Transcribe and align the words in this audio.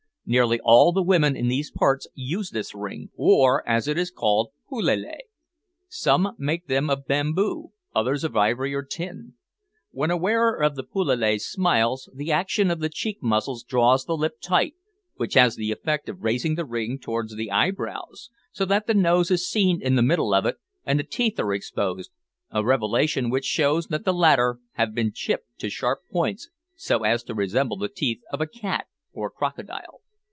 Nearly 0.23 0.61
all 0.61 0.93
the 0.93 1.03
women 1.03 1.35
in 1.35 1.49
these 1.49 1.69
parts 1.71 2.07
use 2.13 2.51
this 2.51 2.73
ring, 2.73 3.09
or, 3.17 3.67
as 3.67 3.89
it 3.89 3.97
is 3.97 4.11
called, 4.11 4.51
pelele. 4.71 5.17
Some 5.89 6.35
make 6.37 6.67
them 6.67 6.89
of 6.89 7.05
bamboo, 7.05 7.73
others 7.93 8.23
of 8.23 8.37
ivory 8.37 8.73
or 8.73 8.81
tin. 8.83 9.33
When 9.89 10.09
a 10.09 10.15
wearer 10.15 10.55
of 10.63 10.77
the 10.77 10.85
pelele 10.85 11.37
smiles, 11.41 12.09
the 12.15 12.31
action 12.31 12.71
of 12.71 12.79
the 12.79 12.87
cheek 12.87 13.21
muscles 13.21 13.61
draws 13.61 14.05
the 14.05 14.15
lip 14.15 14.39
tight 14.41 14.73
which 15.15 15.33
has 15.33 15.57
the 15.57 15.69
effect 15.69 16.07
of 16.07 16.23
raising 16.23 16.55
the 16.55 16.63
ring 16.65 16.97
towards 16.97 17.35
the 17.35 17.51
eyebrows, 17.51 18.29
so 18.53 18.63
that 18.63 18.87
the 18.87 18.93
nose 18.93 19.31
is 19.31 19.45
seen 19.49 19.81
in 19.81 19.95
the 19.97 20.01
middle 20.01 20.33
of 20.33 20.45
it, 20.45 20.55
and 20.85 20.97
the 20.97 21.03
teeth 21.03 21.41
are 21.41 21.53
exposed, 21.53 22.09
a 22.51 22.63
revelation 22.63 23.29
which 23.29 23.43
shows 23.43 23.87
that 23.87 24.05
the 24.05 24.13
latter 24.13 24.59
have 24.75 24.95
been 24.95 25.11
chipped 25.13 25.57
to 25.59 25.69
sharp 25.69 25.99
points 26.09 26.49
so 26.77 27.03
as 27.03 27.21
to 27.21 27.35
resemble 27.35 27.75
the 27.75 27.89
teeth 27.89 28.21
of 28.31 28.39
a 28.39 28.47
cat 28.47 28.87
or 29.11 29.29
crocodile. 29.29 29.99